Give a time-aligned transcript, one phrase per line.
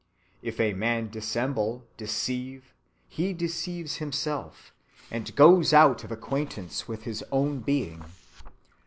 [0.41, 2.73] If a man dissemble, deceive,
[3.07, 4.73] he deceives himself,
[5.11, 8.03] and goes out of acquaintance with his own being.